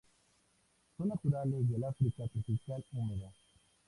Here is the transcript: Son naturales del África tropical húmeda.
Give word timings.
Son 0.97 1.05
naturales 1.09 1.69
del 1.69 1.83
África 1.83 2.27
tropical 2.27 2.83
húmeda. 2.91 3.31